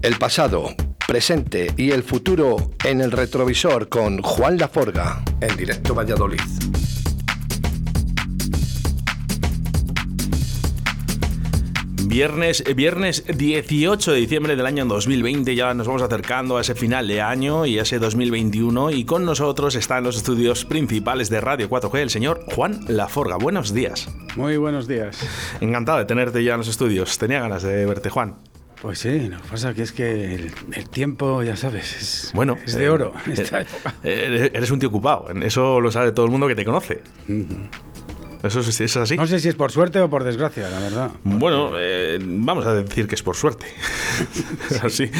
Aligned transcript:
El 0.00 0.16
pasado, 0.16 0.74
presente 1.08 1.72
y 1.76 1.90
el 1.90 2.04
futuro 2.04 2.70
en 2.84 3.00
el 3.00 3.10
retrovisor 3.10 3.88
con 3.88 4.22
Juan 4.22 4.56
Laforga 4.56 5.24
en 5.40 5.56
directo 5.56 5.92
Valladolid. 5.92 6.38
Viernes, 12.04 12.62
viernes 12.76 13.24
18 13.26 14.12
de 14.12 14.18
diciembre 14.18 14.54
del 14.54 14.66
año 14.66 14.86
2020, 14.86 15.56
ya 15.56 15.74
nos 15.74 15.88
vamos 15.88 16.02
acercando 16.02 16.58
a 16.58 16.60
ese 16.60 16.76
final 16.76 17.08
de 17.08 17.20
año 17.20 17.66
y 17.66 17.80
a 17.80 17.82
ese 17.82 17.98
2021 17.98 18.92
y 18.92 19.04
con 19.04 19.24
nosotros 19.24 19.74
está 19.74 19.98
en 19.98 20.04
los 20.04 20.16
estudios 20.16 20.64
principales 20.64 21.28
de 21.28 21.40
Radio 21.40 21.68
4G 21.68 21.98
el 21.98 22.10
señor 22.10 22.44
Juan 22.54 22.80
Laforga. 22.86 23.36
Buenos 23.36 23.74
días. 23.74 24.08
Muy 24.36 24.58
buenos 24.58 24.86
días. 24.86 25.18
Encantado 25.60 25.98
de 25.98 26.04
tenerte 26.04 26.44
ya 26.44 26.52
en 26.52 26.58
los 26.58 26.68
estudios. 26.68 27.18
Tenía 27.18 27.40
ganas 27.40 27.64
de 27.64 27.84
verte, 27.84 28.10
Juan. 28.10 28.36
Pues 28.82 29.00
sí, 29.00 29.28
lo 29.28 29.38
que 29.38 29.48
pasa 29.48 29.74
que 29.74 29.82
es 29.82 29.92
que 29.92 30.34
el, 30.34 30.88
tiempo, 30.88 31.42
ya 31.42 31.56
sabes, 31.56 31.96
es, 31.96 32.30
bueno, 32.32 32.56
es 32.64 32.74
de 32.74 32.88
oro 32.88 33.12
en 33.26 33.32
eh, 33.32 33.42
época. 33.42 33.94
Eh, 34.04 34.50
eres 34.54 34.70
un 34.70 34.78
tío 34.78 34.88
ocupado, 34.88 35.28
eso 35.42 35.80
lo 35.80 35.90
sabe 35.90 36.12
todo 36.12 36.26
el 36.26 36.30
mundo 36.30 36.46
que 36.46 36.54
te 36.54 36.64
conoce. 36.64 37.02
Eso 38.42 38.60
es, 38.60 38.96
así. 38.96 39.16
No 39.16 39.26
sé 39.26 39.40
si 39.40 39.48
es 39.48 39.56
por 39.56 39.72
suerte 39.72 40.00
o 40.00 40.08
por 40.08 40.22
desgracia, 40.22 40.68
la 40.70 40.78
verdad. 40.78 41.10
Bueno, 41.24 41.72
eh, 41.76 42.18
vamos 42.22 42.66
a 42.66 42.74
decir 42.74 43.08
que 43.08 43.16
es 43.16 43.22
por 43.22 43.34
suerte. 43.34 43.66
así. 44.82 45.10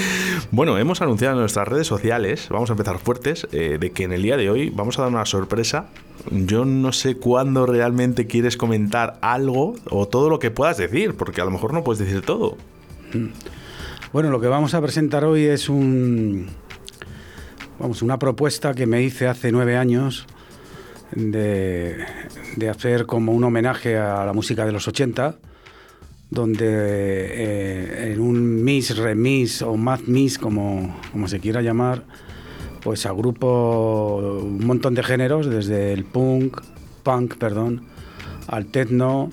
Bueno, 0.53 0.79
hemos 0.79 1.03
anunciado 1.03 1.35
en 1.35 1.41
nuestras 1.41 1.67
redes 1.67 1.87
sociales, 1.87 2.47
vamos 2.49 2.71
a 2.71 2.75
empezar 2.75 2.99
fuertes, 2.99 3.49
eh, 3.51 3.79
de 3.81 3.91
que 3.91 4.05
en 4.05 4.13
el 4.13 4.23
día 4.23 4.37
de 4.37 4.51
hoy 4.51 4.71
vamos 4.71 4.99
a 4.99 5.03
dar 5.03 5.11
una 5.11 5.25
sorpresa. 5.25 5.89
Yo 6.31 6.65
no 6.65 6.93
sé 6.93 7.17
cuándo 7.17 7.67
realmente 7.67 8.27
quieres 8.27 8.57
comentar 8.57 9.19
algo 9.21 9.75
o 9.91 10.07
todo 10.07 10.31
lo 10.31 10.39
que 10.39 10.53
puedas 10.53 10.77
decir, 10.77 11.17
porque 11.17 11.41
a 11.41 11.45
lo 11.45 11.51
mejor 11.51 11.73
no 11.73 11.83
puedes 11.83 11.99
decir 11.99 12.23
todo. 12.23 12.57
Mm. 13.15 13.27
Bueno, 14.13 14.31
lo 14.31 14.41
que 14.41 14.49
vamos 14.49 14.75
a 14.75 14.81
presentar 14.81 15.25
hoy 15.25 15.45
es 15.45 15.69
un. 15.69 16.47
Vamos, 17.79 18.03
una 18.03 18.19
propuesta 18.19 18.75
que 18.75 18.87
me 18.87 19.03
hice 19.03 19.29
hace 19.29 19.53
nueve 19.53 19.77
años 19.77 20.27
de, 21.13 22.05
hacer 22.71 23.07
como 23.07 23.33
un 23.33 23.45
homenaje 23.45 23.97
a 23.97 24.25
la 24.25 24.33
música 24.33 24.67
de 24.67 24.73
los 24.73 24.89
80, 24.89 25.37
donde 26.31 26.67
eh, 26.67 28.13
en 28.13 28.21
un 28.21 28.65
mix, 28.65 28.97
remix 28.97 29.63
o 29.63 29.77
más 29.77 30.09
mix, 30.09 30.39
como, 30.39 30.99
como 31.13 31.29
se 31.29 31.39
quiera 31.39 31.63
llamar, 31.63 32.05
pues 32.83 33.07
agrupo 33.07 34.41
un 34.43 34.67
montón 34.67 34.95
de 34.95 35.03
géneros, 35.03 35.49
desde 35.49 35.93
el 35.93 36.05
punk, 36.05 36.61
punk, 37.05 37.37
perdón, 37.37 37.83
al 38.49 38.67
techno, 38.67 39.31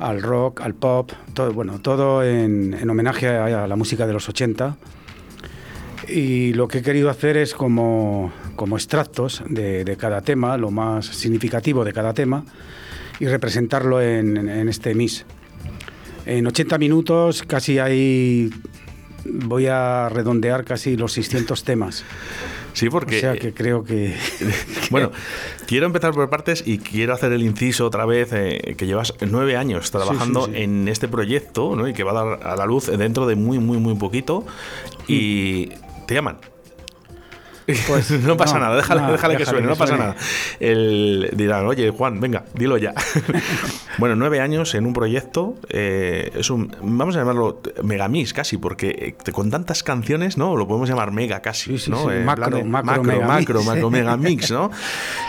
al 0.00 0.22
rock, 0.22 0.62
al 0.62 0.74
pop, 0.74 1.12
todo, 1.34 1.52
bueno, 1.52 1.80
todo 1.80 2.24
en, 2.24 2.74
en 2.74 2.90
homenaje 2.90 3.28
a, 3.28 3.66
la 3.68 3.76
música 3.76 4.06
de 4.06 4.12
los 4.12 4.28
80 4.28 4.76
y 6.08 6.52
lo 6.54 6.68
que 6.68 6.78
he 6.78 6.82
querido 6.82 7.10
hacer 7.10 7.36
es 7.36 7.54
como, 7.54 8.32
como 8.56 8.76
extractos 8.76 9.42
de, 9.48 9.96
cada 9.98 10.22
tema, 10.22 10.56
lo 10.56 10.70
más 10.70 11.06
significativo 11.06 11.84
de 11.84 11.92
cada 11.92 12.14
tema, 12.14 12.44
y 13.20 13.26
representarlo 13.26 14.00
en, 14.00 14.68
este 14.68 14.94
MIS. 14.94 15.24
En 16.26 16.46
80 16.46 16.78
minutos 16.78 17.42
casi 17.42 17.78
hay, 17.78 18.50
voy 19.24 19.66
a 19.66 20.08
redondear 20.08 20.64
casi 20.64 20.96
los 20.96 21.12
600 21.12 21.64
temas. 21.64 22.04
Sí, 22.72 22.88
porque... 22.88 23.16
O 23.18 23.20
sea 23.20 23.36
que 23.36 23.52
creo 23.52 23.84
que... 23.84 24.16
bueno, 24.90 25.10
quiero 25.66 25.86
empezar 25.86 26.12
por 26.12 26.28
partes 26.30 26.62
y 26.66 26.78
quiero 26.78 27.14
hacer 27.14 27.32
el 27.32 27.42
inciso 27.42 27.86
otra 27.86 28.06
vez, 28.06 28.30
eh, 28.32 28.74
que 28.76 28.86
llevas 28.86 29.14
nueve 29.28 29.56
años 29.56 29.90
trabajando 29.90 30.48
en 30.52 30.88
este 30.88 31.08
proyecto 31.08 31.74
¿no? 31.76 31.88
y 31.88 31.92
que 31.92 32.04
va 32.04 32.12
a 32.12 32.24
dar 32.24 32.46
a 32.46 32.56
la 32.56 32.66
luz 32.66 32.86
dentro 32.86 33.26
de 33.26 33.36
muy, 33.36 33.58
muy, 33.58 33.78
muy 33.78 33.94
poquito. 33.94 34.44
Y 35.06 35.70
te 36.06 36.14
llaman. 36.14 36.38
Pues, 37.86 38.10
no 38.22 38.36
pasa 38.36 38.58
nada, 38.58 38.76
déjale, 38.76 39.36
que 39.36 39.46
suene, 39.46 39.66
no 39.66 39.76
pasa 39.76 39.96
nada. 39.96 40.16
El, 40.58 41.30
dirán, 41.34 41.66
oye, 41.66 41.90
Juan, 41.90 42.20
venga, 42.20 42.44
dilo 42.54 42.76
ya. 42.78 42.94
bueno, 43.98 44.16
nueve 44.16 44.40
años 44.40 44.74
en 44.74 44.86
un 44.86 44.92
proyecto, 44.92 45.56
eh, 45.68 46.30
es 46.34 46.50
un, 46.50 46.74
vamos 46.82 47.16
a 47.16 47.20
llamarlo 47.20 47.60
megamix 47.82 48.32
casi, 48.32 48.56
porque 48.56 49.16
eh, 49.24 49.32
con 49.32 49.50
tantas 49.50 49.82
canciones, 49.82 50.36
¿no? 50.36 50.56
Lo 50.56 50.66
podemos 50.66 50.88
llamar 50.88 51.12
mega 51.12 51.40
casi, 51.40 51.76
¿no? 51.88 52.10
Eh, 52.10 52.24
macro, 52.24 52.64
macro, 52.64 53.02
macro, 53.02 53.62
macro, 53.62 53.90
megamix, 53.90 54.50
¿no? 54.50 54.70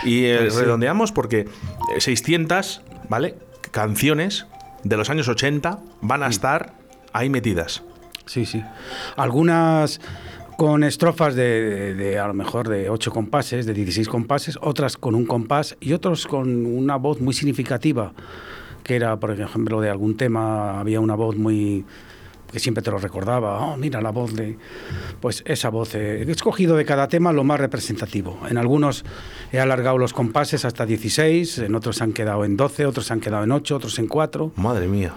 Y 0.04 0.32
redondeamos 0.32 1.12
porque 1.12 1.48
600, 1.98 2.82
¿vale? 3.08 3.36
Canciones 3.70 4.46
de 4.84 4.96
los 4.96 5.10
años 5.10 5.28
80 5.28 5.78
van 6.00 6.22
a 6.22 6.28
estar 6.28 6.74
ahí 7.12 7.30
metidas. 7.30 7.82
Sí, 8.26 8.46
sí. 8.46 8.62
Algunas 9.16 10.00
con 10.62 10.84
estrofas 10.84 11.34
de, 11.34 12.20
a 12.22 12.28
lo 12.28 12.34
mejor 12.34 12.68
de 12.68 12.88
8 12.88 13.10
compases, 13.10 13.66
de 13.66 13.74
16 13.74 14.08
compases, 14.08 14.56
otras 14.62 14.96
con 14.96 15.16
un 15.16 15.26
compás 15.26 15.76
y 15.80 15.92
otros 15.92 16.28
con 16.28 16.66
una 16.66 16.94
voz 16.94 17.20
muy 17.20 17.34
significativa, 17.34 18.12
que 18.84 18.94
era, 18.94 19.18
por 19.18 19.32
ejemplo, 19.32 19.80
de 19.80 19.90
algún 19.90 20.16
tema 20.16 20.78
había 20.78 21.00
una 21.00 21.16
voz 21.16 21.34
muy 21.34 21.84
que 22.52 22.60
siempre 22.60 22.80
te 22.80 22.92
lo 22.92 22.98
recordaba, 22.98 23.58
oh, 23.58 23.76
mira 23.76 24.00
la 24.00 24.10
voz 24.10 24.36
de... 24.36 24.56
Pues 25.20 25.42
esa 25.46 25.68
voz, 25.68 25.96
eh, 25.96 26.22
he 26.22 26.30
escogido 26.30 26.76
de 26.76 26.84
cada 26.84 27.08
tema 27.08 27.32
lo 27.32 27.42
más 27.42 27.58
representativo. 27.58 28.38
En 28.48 28.56
algunos 28.56 29.04
he 29.50 29.58
alargado 29.58 29.98
los 29.98 30.12
compases 30.12 30.64
hasta 30.64 30.86
16, 30.86 31.58
en 31.58 31.74
otros 31.74 31.96
se 31.96 32.04
han 32.04 32.12
quedado 32.12 32.44
en 32.44 32.56
12, 32.56 32.86
otros 32.86 33.06
se 33.06 33.14
han 33.14 33.20
quedado 33.20 33.42
en 33.42 33.50
8, 33.50 33.74
otros 33.74 33.98
en 33.98 34.06
4. 34.06 34.52
Madre 34.54 34.86
mía. 34.86 35.12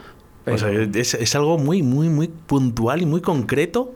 es, 0.47 1.13
es, 1.13 1.35
algo 1.35 1.59
muy, 1.59 1.83
muy, 1.83 2.09
muy 2.09 2.29
puntual 2.29 3.03
y 3.03 3.05
muy 3.05 3.21
concreto 3.21 3.93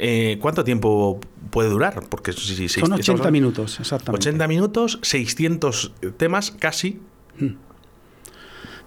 eh, 0.00 0.38
¿Cuánto 0.40 0.64
tiempo 0.64 1.20
puede 1.50 1.68
durar? 1.68 2.04
Porque 2.08 2.32
si, 2.32 2.68
Son 2.68 2.92
80 2.92 3.30
minutos, 3.30 3.80
exactamente. 3.80 4.28
80 4.28 4.48
minutos, 4.48 4.98
600 5.02 5.92
temas 6.16 6.50
casi. 6.50 7.00
Hmm. 7.38 7.56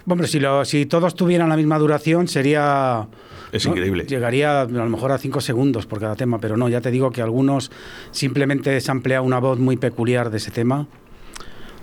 Hombre, 0.07 0.27
si, 0.27 0.41
si 0.65 0.85
todos 0.85 1.15
tuvieran 1.15 1.49
la 1.49 1.57
misma 1.57 1.77
duración 1.77 2.27
sería... 2.27 3.07
Es 3.51 3.65
increíble. 3.65 4.05
Llegaría 4.05 4.61
a 4.61 4.65
lo 4.65 4.89
mejor 4.89 5.11
a 5.11 5.17
5 5.17 5.41
segundos 5.41 5.85
por 5.85 5.99
cada 5.99 6.15
tema, 6.15 6.39
pero 6.39 6.55
no, 6.55 6.69
ya 6.69 6.81
te 6.81 6.89
digo 6.89 7.11
que 7.11 7.21
algunos 7.21 7.69
simplemente 8.11 8.79
se 8.79 8.91
emplea 8.91 9.21
una 9.21 9.39
voz 9.39 9.59
muy 9.59 9.77
peculiar 9.77 10.29
de 10.29 10.37
ese 10.37 10.51
tema. 10.51 10.87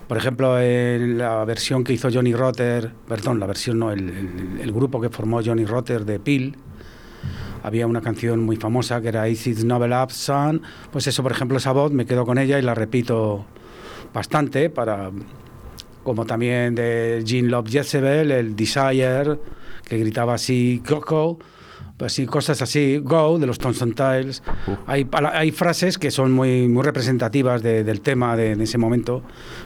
Por 0.08 0.16
ejemplo, 0.16 0.58
en 0.58 1.18
la 1.18 1.44
versión 1.44 1.84
que 1.84 1.92
hizo 1.92 2.08
Johnny 2.10 2.34
Rotter, 2.34 2.90
perdón, 3.06 3.38
la 3.38 3.46
versión 3.46 3.78
no, 3.78 3.92
el, 3.92 4.58
el 4.60 4.72
grupo 4.72 5.00
que 5.00 5.10
formó 5.10 5.42
Johnny 5.44 5.66
Rotter 5.66 6.06
de 6.06 6.18
Peel, 6.18 6.56
había 7.68 7.86
una 7.86 8.00
canción 8.00 8.40
muy 8.40 8.56
famosa 8.56 9.00
que 9.00 9.08
era 9.08 9.28
Is 9.28 9.64
Novel 9.64 9.92
Up 9.92 10.10
Sun, 10.10 10.62
pues 10.90 11.06
eso, 11.06 11.22
por 11.22 11.32
ejemplo, 11.32 11.58
esa 11.58 11.72
voz 11.72 11.92
me 11.92 12.04
quedo 12.04 12.26
con 12.26 12.38
ella 12.38 12.58
y 12.58 12.62
la 12.62 12.74
repito 12.74 13.44
bastante 14.12 14.70
para 14.70 15.10
como 16.02 16.24
también 16.24 16.74
de 16.74 17.22
Jean 17.24 17.50
Love 17.50 17.68
Jezebel, 17.68 18.30
el 18.30 18.56
Desire, 18.56 19.38
que 19.86 19.98
gritaba 19.98 20.34
así, 20.34 20.82
Coco, 20.86 21.38
pues 21.98 22.12
sí, 22.12 22.26
cosas 22.26 22.62
así, 22.62 22.98
Go, 22.98 23.38
de 23.40 23.46
los 23.46 23.58
Thompson 23.58 23.92
Tiles. 23.92 24.42
Hay, 24.86 25.06
hay, 25.32 25.50
frases 25.50 25.98
que 25.98 26.12
son 26.12 26.30
muy, 26.32 26.68
muy 26.68 26.84
representativas 26.84 27.60
del 27.60 28.00
tema 28.00 28.36
de, 28.36 28.52
ese 28.52 28.78
momento 28.78 29.22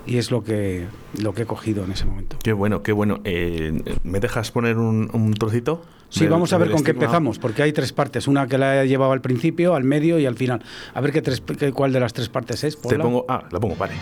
y 0.07 0.17
es 0.17 0.31
lo 0.31 0.43
que, 0.43 0.87
lo 1.21 1.35
que 1.35 1.43
he 1.43 1.47
cogido 1.47 1.85
en 1.85 1.93
ese 1.93 2.07
momento. 2.07 2.39
Qué 2.43 2.55
bueno, 2.55 2.83
qué 2.83 2.93
bueno. 2.93 3.21
Eh, 3.25 3.99
¿Me 4.03 4.19
dejas 4.19 4.51
poner 4.51 4.79
un, 4.79 5.11
un 5.13 5.35
trocito? 5.35 5.83
Sí, 6.09 6.27
vamos 6.27 6.55
a 6.55 6.59
ver 6.59 6.71
con 6.71 6.83
qué 6.83 6.93
empezamos, 6.93 7.39
porque 7.39 7.63
hay 7.63 7.73
tres 7.73 7.93
partes. 7.93 8.27
Una 8.27 8.47
que 8.47 8.57
la 8.57 8.83
he 8.83 8.89
llevado 8.89 9.13
al 9.13 9.21
principio, 9.21 9.75
al 9.75 9.85
medio 9.85 10.19
y 10.19 10.25
al 10.25 10.35
final. 10.35 10.63
A 10.95 11.01
ver 11.03 11.13
qué 11.13 11.21
tres, 11.21 11.43
qué, 11.59 11.73
cuál 11.73 11.93
de 11.93 12.01
las 12.01 12.15
tres 12.15 12.31
partes 12.31 12.65
es. 12.65 12.81
Te 12.81 12.99
pongo, 12.99 13.27
ah, 13.29 13.45
la 13.51 13.61
pongo, 13.61 13.77
vale. 13.77 13.93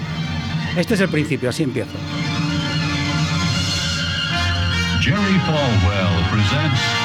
Este 0.76 0.94
es 0.94 1.00
el 1.00 1.08
principio, 1.08 1.48
así 1.48 1.64
empiezo. 1.64 1.98
Jerry 5.00 5.38
Falwell 5.46 6.30
presents 6.30 6.99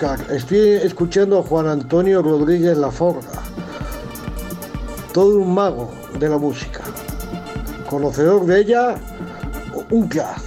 Estoy 0.00 0.58
escuchando 0.82 1.38
a 1.38 1.42
Juan 1.42 1.66
Antonio 1.66 2.22
Rodríguez 2.22 2.78
Laforga, 2.78 3.42
todo 5.12 5.36
un 5.36 5.52
mago 5.52 5.92
de 6.18 6.26
la 6.26 6.38
música, 6.38 6.80
conocedor 7.86 8.46
de 8.46 8.60
ella, 8.60 8.94
un 9.90 10.08
crack. 10.08 10.40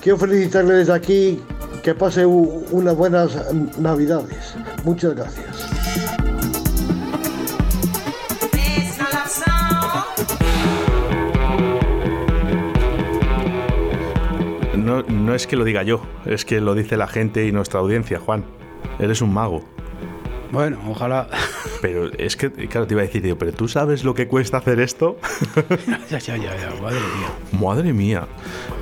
Quiero 0.00 0.16
felicitarle 0.16 0.76
desde 0.76 0.94
aquí, 0.94 1.42
que 1.82 1.94
pase 1.94 2.24
unas 2.24 2.96
buenas 2.96 3.32
navidades. 3.78 4.54
Muchas 4.82 5.14
gracias. 5.14 5.51
No, 15.08 15.14
no 15.14 15.34
es 15.34 15.46
que 15.46 15.56
lo 15.56 15.64
diga 15.64 15.82
yo, 15.82 16.02
es 16.26 16.44
que 16.44 16.60
lo 16.60 16.74
dice 16.74 16.96
la 16.96 17.06
gente 17.06 17.46
y 17.46 17.52
nuestra 17.52 17.80
audiencia, 17.80 18.18
Juan. 18.18 18.44
Eres 18.98 19.22
un 19.22 19.32
mago. 19.32 19.64
Bueno, 20.50 20.78
ojalá. 20.86 21.28
Pero 21.80 22.12
es 22.12 22.36
que, 22.36 22.50
claro, 22.68 22.86
te 22.86 22.92
iba 22.92 23.00
a 23.02 23.06
decir, 23.06 23.22
digo, 23.22 23.38
pero 23.38 23.52
tú 23.54 23.68
sabes 23.68 24.04
lo 24.04 24.14
que 24.14 24.28
cuesta 24.28 24.58
hacer 24.58 24.80
esto. 24.80 25.16
ya, 26.10 26.18
ya, 26.18 26.36
ya, 26.36 26.54
ya, 26.56 26.70
madre 26.82 26.98
mía. 27.00 27.58
Madre 27.58 27.92
mía. 27.94 28.26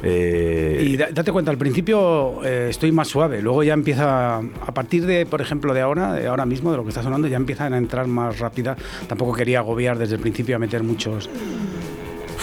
Eh, 0.02 0.82
Y 0.84 0.96
da- 0.96 1.10
date 1.12 1.30
cuenta, 1.30 1.52
al 1.52 1.58
principio 1.58 2.44
eh, 2.44 2.66
estoy 2.70 2.90
más 2.90 3.06
suave, 3.06 3.40
luego 3.40 3.62
ya 3.62 3.74
empieza, 3.74 4.38
a 4.38 4.74
partir 4.74 5.06
de, 5.06 5.26
por 5.26 5.40
ejemplo, 5.40 5.72
de 5.72 5.80
ahora, 5.80 6.14
de 6.14 6.26
ahora 6.26 6.44
mismo, 6.44 6.72
de 6.72 6.76
lo 6.78 6.82
que 6.82 6.88
está 6.88 7.04
sonando, 7.04 7.28
ya 7.28 7.36
empiezan 7.36 7.72
a 7.72 7.78
entrar 7.78 8.08
más 8.08 8.40
rápida. 8.40 8.76
Tampoco 9.06 9.32
quería 9.32 9.60
agobiar 9.60 9.96
desde 9.96 10.16
el 10.16 10.20
principio 10.20 10.56
a 10.56 10.58
meter 10.58 10.82
muchos. 10.82 11.30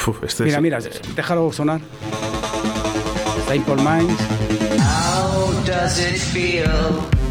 uf, 0.08 0.24
esto 0.24 0.46
Mira, 0.46 0.56
es- 0.58 0.64
mira, 0.64 0.80
déjalo 1.18 1.52
sonar. 1.52 1.82
Simple 3.58 3.78
Minds. 3.78 4.22
How 4.78 5.64
does 5.66 5.98
it 5.98 6.20
feel? 6.20 7.27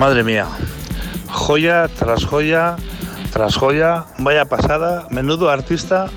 Madre 0.00 0.24
mía, 0.24 0.46
joya 1.28 1.86
tras 1.86 2.24
joya 2.24 2.76
tras 3.34 3.54
joya, 3.54 4.06
vaya 4.16 4.46
pasada, 4.46 5.06
menudo 5.10 5.50
artista. 5.50 6.08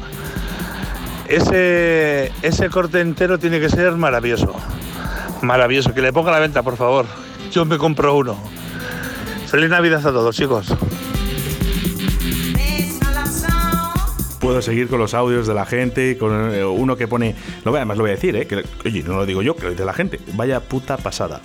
Ese, 1.28 2.32
ese 2.44 2.70
corte 2.70 3.02
entero 3.02 3.38
tiene 3.40 3.60
que 3.60 3.68
ser 3.68 3.92
maravilloso. 3.98 4.56
Maravilloso, 5.42 5.94
que 5.94 6.02
le 6.02 6.14
ponga 6.14 6.30
a 6.30 6.36
la 6.36 6.40
venta, 6.40 6.64
por 6.64 6.78
favor. 6.78 7.06
Yo 7.52 7.66
me 7.66 7.78
compro 7.78 8.16
uno. 8.16 8.38
Feliz 9.48 9.70
Navidad 9.70 10.00
a 10.08 10.12
todos, 10.14 10.34
chicos. 10.34 10.74
Puedo 14.40 14.62
seguir 14.62 14.88
con 14.88 15.00
los 15.00 15.14
audios 15.14 15.46
de 15.46 15.54
la 15.54 15.66
gente, 15.66 16.18
con 16.18 16.56
eh, 16.56 16.64
uno 16.64 16.96
que 16.96 17.10
pone. 17.10 17.36
No, 17.66 17.76
además 17.76 17.98
lo 17.98 18.04
voy 18.04 18.12
a 18.12 18.16
decir, 18.16 18.34
¿eh? 18.38 18.48
Que, 18.48 18.64
oye, 18.86 19.04
no 19.04 19.18
lo 19.18 19.26
digo 19.26 19.42
yo, 19.42 19.58
que 19.58 19.64
lo 19.64 19.72
dice 19.72 19.84
la 19.84 19.94
gente. 19.94 20.22
Vaya 20.36 20.62
puta 20.62 20.96
pasada. 20.96 21.42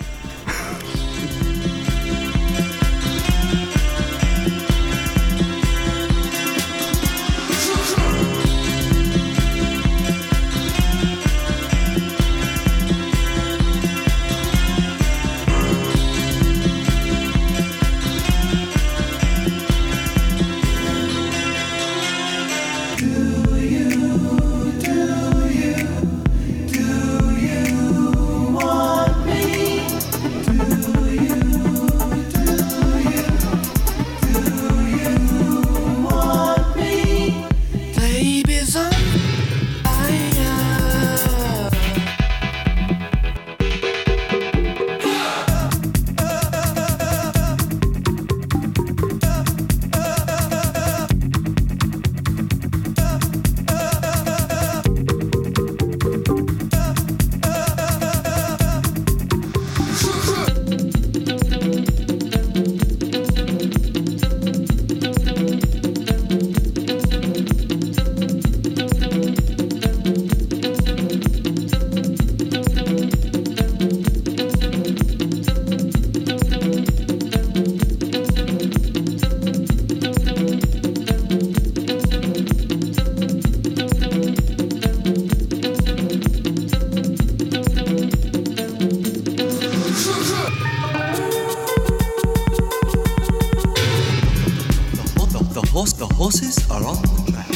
Horse, 95.79 95.93
the 95.93 96.07
horses 96.07 96.71
are 96.73 96.85
on 96.85 97.01
the 97.03 97.31
track. 97.31 97.47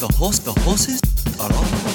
The, 0.00 0.12
horse, 0.16 0.40
the 0.40 0.52
horses 0.62 1.00
are 1.38 1.52
on 1.52 1.70
the 1.70 1.93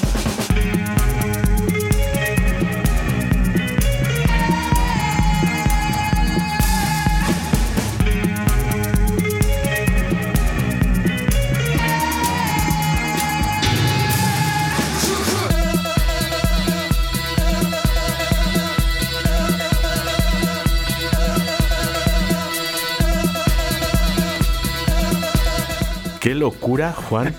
locura, 26.40 26.92
Juan. 26.92 27.34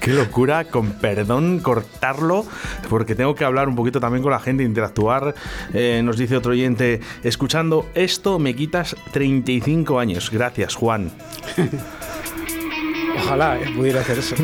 Qué 0.00 0.12
locura, 0.12 0.64
con 0.64 0.92
perdón, 0.92 1.58
cortarlo, 1.58 2.46
porque 2.88 3.14
tengo 3.14 3.34
que 3.34 3.44
hablar 3.44 3.68
un 3.68 3.76
poquito 3.76 4.00
también 4.00 4.22
con 4.22 4.32
la 4.32 4.40
gente, 4.40 4.62
interactuar. 4.62 5.34
Eh, 5.74 6.00
nos 6.02 6.16
dice 6.16 6.36
otro 6.36 6.52
oyente, 6.52 7.00
escuchando 7.22 7.86
esto 7.94 8.38
me 8.38 8.54
quitas 8.54 8.96
35 9.12 9.98
años. 9.98 10.30
Gracias, 10.30 10.74
Juan. 10.74 11.10
Ojalá 13.18 13.58
eh, 13.58 13.70
pudiera 13.76 14.00
hacer 14.00 14.18
eso. 14.18 14.36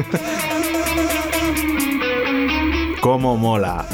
Cómo 3.00 3.36
mola. 3.36 3.86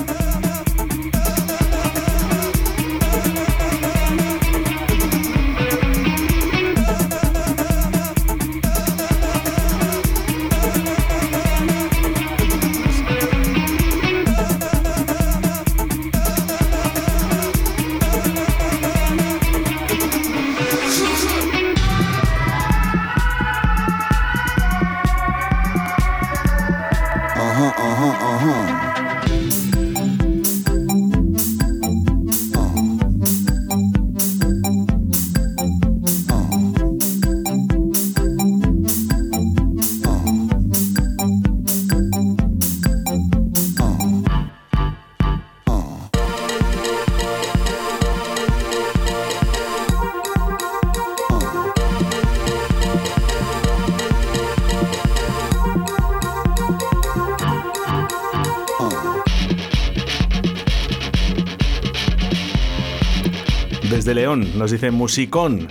Desde 64.07 64.21
León 64.21 64.57
nos 64.57 64.71
dice 64.71 64.93
musicón. 64.93 65.67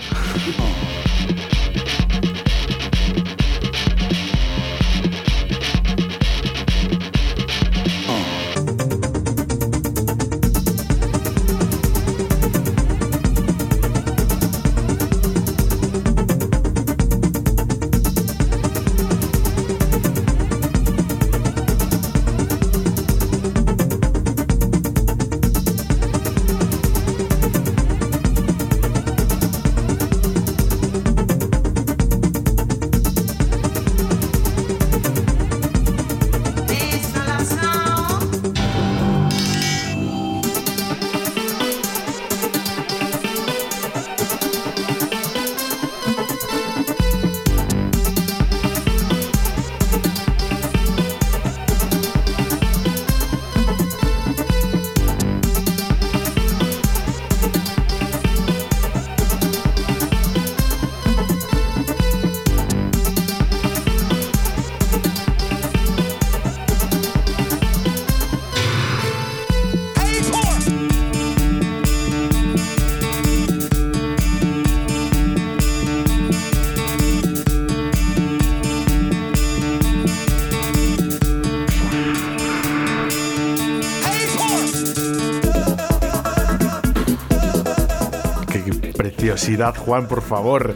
Preciosidad, 89.15 89.75
Juan, 89.75 90.07
por 90.07 90.22
favor. 90.22 90.75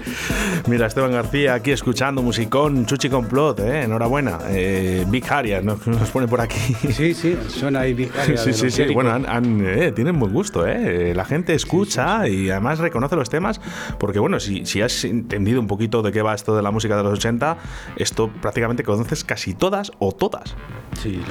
Mira, 0.67 0.87
Esteban 0.87 1.11
García 1.11 1.53
aquí 1.55 1.71
escuchando 1.71 2.21
musicón, 2.21 2.85
Chuchi 2.85 3.09
Complot, 3.09 3.59
¿eh? 3.59 3.83
enhorabuena. 3.83 4.39
Eh, 4.49 5.05
Big 5.09 5.25
Harrier 5.31 5.63
nos, 5.63 5.85
nos 5.87 6.09
pone 6.09 6.27
por 6.27 6.41
aquí. 6.41 6.73
Sí, 6.91 7.13
sí, 7.13 7.37
suena 7.49 7.81
ahí 7.81 7.93
Big 7.93 8.11
Harrier 8.17 8.37
Sí, 8.39 8.53
sí, 8.53 8.69
sí. 8.71 8.85
Bueno, 8.93 9.11
han- 9.11 9.27
han, 9.27 9.61
eh, 9.65 9.91
tienen 9.91 10.17
buen 10.19 10.31
gusto, 10.33 10.65
¿eh? 10.65 11.13
La 11.15 11.25
gente 11.25 11.53
escucha 11.53 12.27
y 12.27 12.49
además 12.49 12.79
reconoce 12.79 13.15
los 13.15 13.29
temas, 13.29 13.59
porque 13.99 14.19
bueno, 14.19 14.39
si, 14.39 14.65
si 14.65 14.81
has 14.81 15.03
entendido 15.03 15.59
un 15.59 15.67
poquito 15.67 16.01
de 16.01 16.11
qué 16.11 16.21
va 16.21 16.33
esto 16.33 16.55
de 16.55 16.61
la 16.61 16.71
música 16.71 16.95
de 16.97 17.03
los 17.03 17.13
80, 17.13 17.57
esto 17.97 18.29
prácticamente 18.41 18.83
conoces 18.83 19.23
casi 19.23 19.53
todas 19.53 19.91
o 19.99 20.11
todas. 20.13 20.55
Sí, 21.01 21.21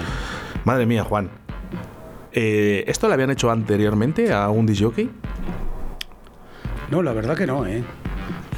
Madre 0.64 0.86
mía, 0.86 1.04
Juan. 1.04 1.30
Eh, 2.32 2.84
¿Esto 2.86 3.08
lo 3.08 3.14
habían 3.14 3.30
hecho 3.30 3.50
anteriormente 3.50 4.32
a 4.32 4.50
un 4.50 4.66
disc 4.66 4.82
jockey? 4.82 5.10
No, 6.90 7.02
la 7.02 7.12
verdad 7.12 7.36
que 7.36 7.46
no, 7.46 7.66
¿eh? 7.66 7.82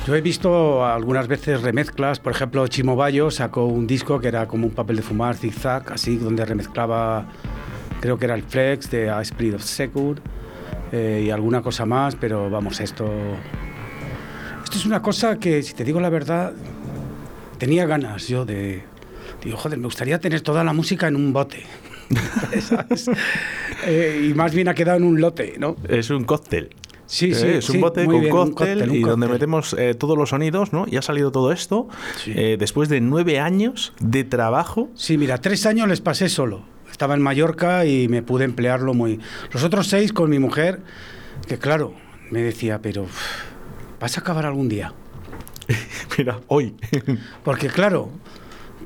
Yo 0.06 0.14
he 0.14 0.20
visto 0.20 0.84
algunas 0.84 1.28
veces 1.28 1.60
remezclas, 1.62 2.20
por 2.20 2.32
ejemplo, 2.32 2.66
Chimo 2.68 2.96
Bayo 2.96 3.30
sacó 3.30 3.66
un 3.66 3.86
disco 3.86 4.18
que 4.18 4.28
era 4.28 4.48
como 4.48 4.66
un 4.66 4.72
papel 4.72 4.96
de 4.96 5.02
fumar 5.02 5.36
zigzag, 5.36 5.92
así, 5.92 6.16
donde 6.16 6.44
remezclaba, 6.44 7.26
creo 8.00 8.18
que 8.18 8.24
era 8.24 8.34
el 8.34 8.42
Flex 8.42 8.90
de 8.90 9.10
A 9.10 9.20
Spirit 9.20 9.56
of 9.56 9.62
Secure 9.62 10.20
eh, 10.92 11.24
y 11.26 11.30
alguna 11.30 11.60
cosa 11.60 11.84
más, 11.84 12.16
pero 12.16 12.48
vamos, 12.48 12.80
esto. 12.80 13.10
Esto 14.64 14.78
es 14.78 14.86
una 14.86 15.02
cosa 15.02 15.38
que, 15.38 15.62
si 15.62 15.74
te 15.74 15.84
digo 15.84 16.00
la 16.00 16.08
verdad, 16.08 16.52
tenía 17.58 17.84
ganas 17.86 18.26
yo 18.26 18.44
de. 18.44 18.82
Digo, 19.44 19.56
joder, 19.56 19.78
me 19.78 19.84
gustaría 19.84 20.18
tener 20.18 20.40
toda 20.40 20.64
la 20.64 20.72
música 20.72 21.08
en 21.08 21.16
un 21.16 21.32
bote. 21.32 21.64
¿sabes? 22.60 23.10
Eh, 23.86 24.28
y 24.28 24.34
más 24.34 24.54
bien 24.54 24.68
ha 24.68 24.74
quedado 24.74 24.98
en 24.98 25.04
un 25.04 25.22
lote, 25.22 25.54
¿no? 25.58 25.74
Es 25.88 26.10
un 26.10 26.24
cóctel. 26.24 26.68
Sí, 27.10 27.32
Eh, 27.32 27.34
sí, 27.34 27.46
es 27.48 27.68
un 27.68 27.74
sí, 27.74 27.80
bote 27.80 28.04
con 28.06 28.20
bien, 28.20 28.32
un 28.32 28.38
cóctel, 28.52 28.78
cóctel, 28.78 28.90
un 28.90 28.96
y 28.96 29.00
donde 29.00 29.26
cóctel. 29.26 29.32
metemos 29.32 29.74
eh, 29.76 29.94
todos 29.94 30.16
los 30.16 30.28
sonidos, 30.28 30.72
¿no? 30.72 30.86
Y 30.88 30.96
ha 30.96 31.02
salido 31.02 31.32
todo 31.32 31.50
esto 31.50 31.88
eh, 32.26 32.56
después 32.58 32.88
de 32.88 33.00
nueve 33.00 33.40
años 33.40 33.92
de 33.98 34.22
trabajo. 34.22 34.88
Sí, 34.94 35.18
mira, 35.18 35.38
tres 35.38 35.66
años 35.66 35.88
les 35.88 36.00
pasé 36.00 36.28
solo. 36.28 36.62
Estaba 36.90 37.14
en 37.14 37.22
Mallorca 37.22 37.84
y 37.84 38.06
me 38.08 38.22
pude 38.22 38.44
emplearlo 38.44 38.94
muy... 38.94 39.18
Los 39.52 39.64
otros 39.64 39.88
seis 39.88 40.12
con 40.12 40.30
mi 40.30 40.38
mujer, 40.38 40.82
que 41.48 41.58
claro, 41.58 41.94
me 42.30 42.42
decía, 42.42 42.80
pero 42.80 43.06
vas 43.98 44.16
a 44.16 44.20
acabar 44.20 44.46
algún 44.46 44.68
día. 44.68 44.92
Mira, 46.18 46.40
hoy. 46.46 46.74
Porque 47.42 47.68
claro, 47.68 48.10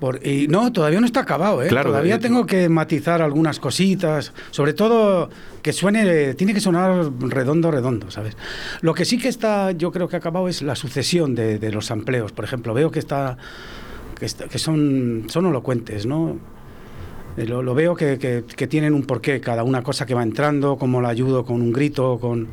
por- 0.00 0.26
y 0.26 0.48
no, 0.48 0.72
todavía 0.72 1.00
no 1.00 1.06
está 1.06 1.20
acabado, 1.20 1.62
¿eh? 1.62 1.68
Claro, 1.68 1.90
todavía 1.90 2.16
eh, 2.16 2.18
tengo 2.18 2.46
que 2.46 2.68
matizar 2.68 3.22
algunas 3.22 3.58
cositas, 3.60 4.32
sobre 4.50 4.72
todo 4.74 5.30
que 5.62 5.72
suene, 5.72 6.34
tiene 6.34 6.52
que 6.54 6.60
sonar 6.60 7.10
redondo, 7.20 7.70
redondo, 7.70 8.10
¿sabes? 8.10 8.36
Lo 8.82 8.92
que 8.94 9.04
sí 9.04 9.18
que 9.18 9.28
está, 9.28 9.72
yo 9.72 9.90
creo 9.92 10.08
que 10.08 10.16
ha 10.16 10.18
acabado 10.18 10.48
es 10.48 10.62
la 10.62 10.74
sucesión 10.76 11.34
de, 11.34 11.58
de 11.58 11.72
los 11.72 11.90
amplios. 11.90 12.32
Por 12.32 12.44
ejemplo, 12.44 12.74
veo 12.74 12.90
que 12.90 12.98
está, 12.98 13.36
que, 14.18 14.26
está- 14.26 14.46
que 14.48 14.58
son, 14.58 15.24
son 15.28 15.46
elocuentes, 15.46 16.06
¿no? 16.06 16.36
Eh, 17.36 17.46
Lo, 17.46 17.62
lo 17.62 17.74
veo 17.74 17.94
que, 17.96 18.18
que- 18.18 18.44
que 18.44 18.66
tienen 18.66 18.94
un 18.94 19.04
porqué, 19.04 19.40
cada 19.40 19.64
una 19.64 19.82
cosa 19.82 20.06
que 20.06 20.14
va 20.14 20.22
entrando, 20.22 20.76
cómo 20.76 21.00
la 21.00 21.08
ayudo 21.08 21.44
con 21.44 21.62
un 21.62 21.72
grito, 21.72 22.18
con, 22.20 22.48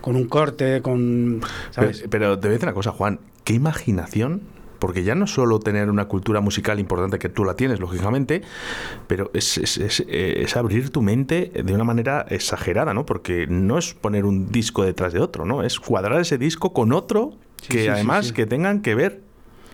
con 0.00 0.16
un 0.16 0.26
corte, 0.26 0.80
con... 0.82 1.40
¿sabes? 1.70 1.98
Pero, 1.98 2.10
pero 2.10 2.38
te 2.38 2.48
voy 2.48 2.50
a 2.50 2.52
decir 2.54 2.68
una 2.68 2.74
cosa, 2.74 2.92
Juan. 2.92 3.18
¿Qué 3.44 3.54
imaginación? 3.54 4.40
Porque 4.82 5.04
ya 5.04 5.14
no 5.14 5.28
solo 5.28 5.60
tener 5.60 5.88
una 5.88 6.06
cultura 6.06 6.40
musical 6.40 6.80
importante, 6.80 7.20
que 7.20 7.28
tú 7.28 7.44
la 7.44 7.54
tienes, 7.54 7.78
lógicamente, 7.78 8.42
pero 9.06 9.30
es, 9.32 9.56
es- 9.56 9.78
es, 9.78 10.00
eh, 10.08 10.42
es 10.42 10.56
abrir 10.56 10.90
tu 10.90 11.02
mente 11.02 11.52
de 11.54 11.72
una 11.72 11.84
manera 11.84 12.26
exagerada, 12.28 12.92
¿no? 12.92 13.06
Porque 13.06 13.46
no 13.48 13.78
es 13.78 13.94
poner 13.94 14.24
un 14.24 14.50
disco 14.50 14.82
detrás 14.84 15.12
de 15.12 15.20
otro, 15.20 15.44
¿no? 15.44 15.62
Es 15.62 15.78
cuadrar 15.78 16.20
ese 16.20 16.36
disco 16.36 16.72
con 16.72 16.92
otro 16.92 17.34
Sí, 17.62 17.68
que 17.68 17.82
sí, 17.84 17.88
además 17.88 18.26
sí. 18.26 18.32
que 18.34 18.44
tengan 18.44 18.82
que 18.82 18.96
ver. 18.96 19.20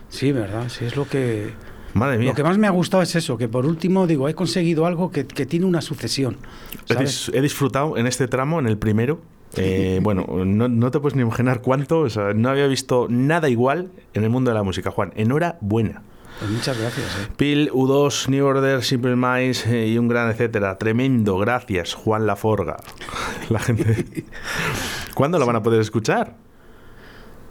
Sí, 0.09 0.31
verdad, 0.31 0.69
sí, 0.69 0.85
es 0.85 0.95
lo 0.95 1.07
que... 1.07 1.53
Madre 1.95 2.19
mía. 2.19 2.29
Lo 2.29 2.35
que 2.35 2.43
más 2.43 2.59
me 2.59 2.67
ha 2.67 2.69
gustado 2.69 3.01
es 3.01 3.15
eso, 3.15 3.35
que 3.35 3.47
por 3.47 3.65
último, 3.65 4.05
digo, 4.05 4.29
he 4.29 4.35
conseguido 4.35 4.85
algo 4.85 5.09
que, 5.11 5.25
que 5.25 5.47
tiene 5.47 5.65
una 5.65 5.81
sucesión. 5.81 6.37
He 7.33 7.41
disfrutado 7.41 7.97
en 7.97 8.05
este 8.05 8.27
tramo, 8.27 8.59
en 8.59 8.67
el 8.67 8.77
primero. 8.77 9.21
Eh, 9.55 9.99
bueno, 10.01 10.25
no, 10.45 10.67
no 10.67 10.91
te 10.91 10.99
puedes 10.99 11.15
ni 11.15 11.21
imaginar 11.23 11.61
cuánto. 11.61 11.99
o 12.01 12.09
sea, 12.09 12.33
no 12.33 12.49
había 12.49 12.67
visto 12.67 13.07
nada 13.09 13.49
igual 13.49 13.89
en 14.13 14.23
el 14.23 14.29
mundo 14.29 14.51
de 14.51 14.55
la 14.55 14.63
música, 14.63 14.91
Juan. 14.91 15.11
Enhorabuena. 15.15 16.01
Pues 16.39 16.51
muchas 16.51 16.79
gracias. 16.79 17.05
eh. 17.05 17.27
Pil, 17.35 17.69
U2, 17.71 18.29
New 18.29 18.45
Order, 18.45 18.81
Simple 18.83 19.15
Minds 19.17 19.65
eh, 19.67 19.87
y 19.87 19.97
un 19.97 20.07
gran 20.07 20.29
etcétera. 20.29 20.77
Tremendo, 20.77 21.37
gracias, 21.37 21.93
Juan 21.93 22.25
Laforga. 22.25 22.77
La 23.49 23.59
gente. 23.59 24.23
¿Cuándo 25.13 25.37
lo 25.37 25.45
van 25.45 25.57
a 25.57 25.63
poder 25.63 25.81
escuchar? 25.81 26.35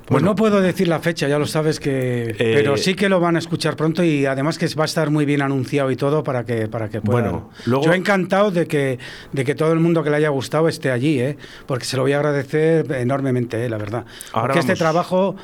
Pues 0.09 0.23
Bueno. 0.23 0.31
no 0.31 0.37
puedo 0.37 0.63
decir 0.63 0.89
la 0.89 1.01
fecha, 1.01 1.29
ya 1.29 1.39
lo 1.39 1.47
sabes 1.47 1.79
que. 1.81 2.35
pero 2.39 2.79
sí 2.79 2.95
que 2.95 3.11
lo 3.11 3.21
van 3.21 3.37
a 3.37 3.41
escuchar 3.41 3.77
pronto 3.77 4.03
y 4.03 4.25
además 4.25 4.57
que 4.57 4.67
va 4.69 4.85
a 4.85 4.87
estar 4.87 5.11
muy 5.11 5.27
bien 5.27 5.43
anunciado 5.43 5.91
y 5.91 5.97
todo 5.97 6.25
para 6.25 6.45
que 6.47 6.67
para 6.67 6.89
que 6.89 7.03
puedan. 7.03 7.25
Bueno, 7.31 7.51
luego- 7.67 7.85
Yo 7.85 7.93
encantado 7.93 8.51
de 8.51 8.67
que 8.67 8.99
de 9.33 9.45
que 9.45 9.55
todo 9.55 9.73
el 9.75 9.81
mundo 9.81 10.03
que 10.03 10.09
le 10.09 10.17
haya 10.17 10.31
gustado 10.31 10.67
esté 10.69 10.91
allí, 10.91 11.21
¿eh? 11.21 11.37
porque 11.67 11.85
se 11.85 11.97
lo 11.99 12.05
voy 12.05 12.13
a 12.13 12.17
agradecer 12.17 12.91
enormemente, 12.93 13.63
¿eh? 13.63 13.69
la 13.69 13.77
verdad. 13.77 14.07
Ahora 14.33 14.55
porque 14.55 14.61
este 14.61 14.77
trabajo 14.77 15.37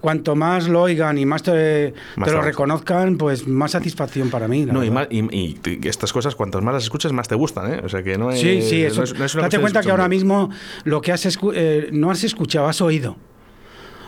cuanto 0.00 0.36
más 0.36 0.68
lo 0.68 0.82
oigan 0.82 1.18
y 1.18 1.26
más 1.26 1.42
te, 1.42 1.92
Más 2.14 2.28
te 2.28 2.34
lo 2.34 2.42
reconozcan, 2.42 3.16
pues 3.16 3.48
más 3.48 3.72
satisfacción 3.72 4.30
para 4.30 4.46
mí. 4.46 4.64
No, 4.66 4.84
y, 4.84 4.90
más- 4.90 5.08
y- 5.10 5.58
estas 5.82 6.12
cosas, 6.12 6.36
cuantas 6.36 6.62
más 6.62 6.74
las 6.74 6.84
escuchas, 6.84 7.12
más 7.12 7.26
te 7.26 7.34
gustan, 7.34 7.72
¿eh? 7.74 7.80
O 7.82 7.88
sea 7.88 8.04
que 8.04 8.16
no 8.16 8.30
es. 8.30 8.38
Sí, 8.38 8.62
sí, 8.62 8.84
eso. 8.84 8.98
no 8.98 9.02
es- 9.04 9.18
no 9.18 9.24
es 9.24 9.34
una 9.34 9.42
Date 9.44 9.58
cuenta 9.58 9.82
que 9.82 9.90
ahora 9.90 10.06
mismo 10.08 10.50
lo 10.84 11.00
que 11.00 11.10
has 11.10 11.26
escu- 11.26 11.52
eh, 11.56 11.88
no 11.92 12.12
has 12.12 12.22
escuchado, 12.22 12.68
has 12.68 12.80
oído. 12.80 13.16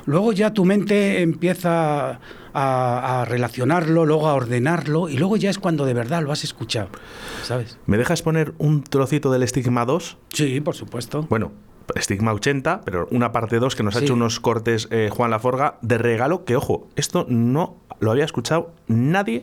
Luego 0.09 0.33
ya 0.33 0.55
tu 0.55 0.65
mente 0.65 1.21
empieza 1.21 2.19
a, 2.55 3.21
a 3.21 3.25
relacionarlo, 3.27 4.07
luego 4.07 4.27
a 4.27 4.33
ordenarlo, 4.35 5.09
y 5.11 5.19
luego 5.19 5.37
ya 5.37 5.51
es 5.51 5.59
cuando 5.59 5.85
de 5.85 5.93
verdad 5.93 6.23
lo 6.23 6.33
has 6.33 6.45
escuchado. 6.45 6.89
¿Sabes? 7.43 7.79
¿Me 7.87 7.99
dejas 7.99 8.23
poner 8.23 8.55
un 8.57 8.83
trocito 8.83 9.31
del 9.31 9.47
Stigma 9.47 9.85
2? 9.85 10.17
Sí, 10.33 10.61
por 10.63 10.75
supuesto. 10.75 11.27
Bueno, 11.29 11.53
Stigma 11.99 12.33
80, 12.33 12.81
pero 12.87 13.07
una 13.11 13.33
parte 13.33 13.59
2 13.59 13.77
que 13.77 13.83
nos 13.83 13.97
ha 13.97 13.99
Sí. 13.99 14.07
hecho 14.07 14.15
unos 14.15 14.41
cortes 14.41 14.89
eh, 14.91 15.11
Juan 15.13 15.31
Laforga 15.31 15.77
de 15.83 15.99
regalo, 15.99 16.45
que 16.47 16.57
ojo, 16.57 16.89
esto 16.97 17.27
no 17.29 17.77
lo 18.01 18.11
había 18.11 18.25
escuchado 18.25 18.73
nadie. 18.87 19.43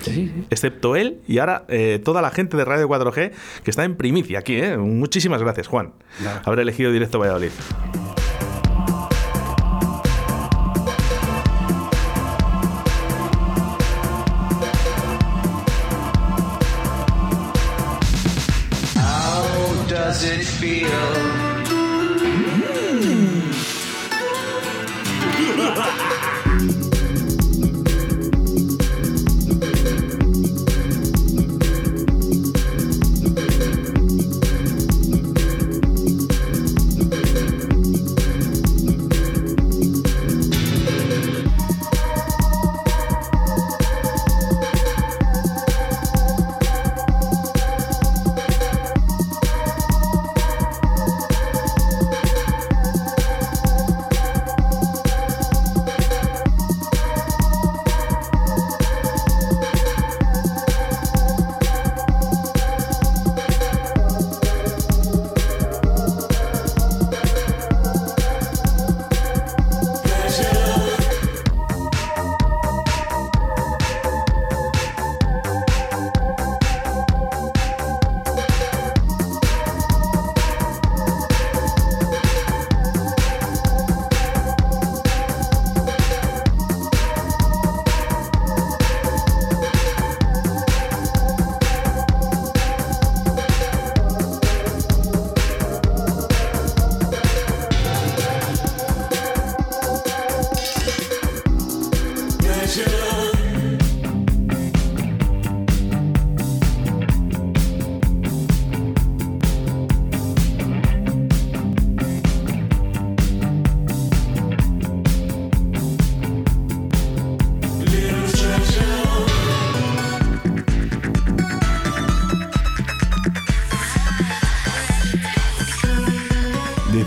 Sí, 0.00 0.12
sí. 0.12 0.44
Excepto 0.50 0.94
él 0.96 1.22
y 1.26 1.38
ahora 1.38 1.64
eh, 1.68 2.00
toda 2.04 2.22
la 2.22 2.30
gente 2.30 2.56
de 2.56 2.64
Radio 2.64 2.88
4G 2.88 3.32
que 3.64 3.70
está 3.70 3.84
en 3.84 3.96
primicia 3.96 4.38
aquí. 4.40 4.54
¿eh? 4.56 4.76
Muchísimas 4.76 5.40
gracias, 5.42 5.66
Juan. 5.68 5.92
Nada. 6.22 6.42
Haber 6.44 6.60
elegido 6.60 6.90
directo 6.92 7.18
Valladolid. 7.18 7.50
Feel? 20.64 21.33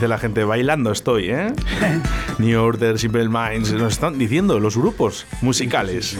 Dice 0.08 0.16
la 0.16 0.20
gente, 0.20 0.46
bailando 0.46 0.94
estoy, 0.94 1.32
¿eh? 1.32 1.52
New 2.38 2.62
Order, 2.62 2.98
Simple 2.98 3.28
Minds, 3.28 3.74
nos 3.74 3.92
están 3.92 4.18
diciendo 4.18 4.58
los 4.58 4.78
grupos 4.78 5.26
musicales. 5.42 6.18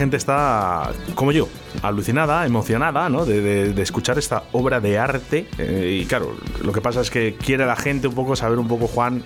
Gente 0.00 0.16
está, 0.16 0.90
como 1.14 1.30
yo, 1.30 1.46
alucinada, 1.82 2.46
emocionada, 2.46 3.08
¿no? 3.10 3.26
De, 3.26 3.40
de- 3.42 3.72
de 3.74 3.82
escuchar 3.82 4.18
esta 4.18 4.44
obra 4.52 4.80
de 4.80 4.98
arte. 4.98 5.46
Eh, 5.58 6.00
y 6.02 6.06
claro, 6.06 6.34
lo 6.64 6.72
que 6.72 6.80
pasa 6.80 7.02
es 7.02 7.10
que 7.10 7.34
quiere 7.36 7.66
la 7.66 7.76
gente 7.76 8.08
un 8.08 8.14
poco 8.14 8.34
saber 8.34 8.58
un 8.58 8.66
poco, 8.66 8.86
Juan, 8.86 9.22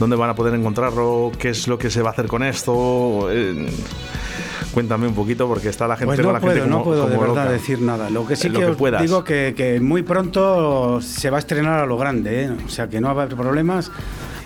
dónde 0.00 0.16
van 0.16 0.28
a 0.30 0.34
poder 0.34 0.54
encontrarlo, 0.54 1.30
qué 1.38 1.50
es 1.50 1.68
lo 1.68 1.78
que 1.78 1.88
se 1.88 2.02
va 2.02 2.10
a 2.10 2.12
hacer 2.12 2.26
con 2.26 2.42
esto. 2.42 3.28
Eh, 3.30 3.70
cuéntame 4.74 5.06
un 5.06 5.14
poquito, 5.14 5.46
porque 5.48 5.68
está 5.68 5.86
la 5.88 5.96
gente, 5.96 6.06
Pues 6.14 6.18
no 6.20 6.32
la 6.32 6.40
gente 6.40 6.54
puedo, 6.56 6.66
no 6.66 6.72
como- 6.78 6.84
puedo 6.84 7.06
de 7.08 7.14
como 7.16 7.26
verdad 7.28 7.44
loca. 7.44 7.52
decir 7.52 7.80
nada. 7.80 8.10
Lo 8.10 8.26
que 8.26 8.36
sí 8.36 8.48
Lo 8.48 8.58
que, 8.60 8.66
que 8.66 8.72
puedas. 8.72 9.00
digo 9.02 9.22
que, 9.24 9.54
que 9.56 9.80
muy 9.80 10.02
pronto 10.02 11.00
se 11.00 11.30
va 11.30 11.36
a 11.36 11.40
estrenar 11.40 11.78
a 11.80 11.86
lo 11.86 11.96
grande, 11.96 12.44
¿eh? 12.44 12.50
o 12.66 12.68
sea 12.68 12.88
que 12.88 13.00
no 13.00 13.14
va 13.14 13.22
a 13.22 13.24
haber 13.24 13.36
problemas. 13.36 13.90